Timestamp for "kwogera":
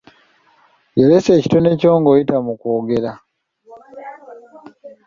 2.59-3.11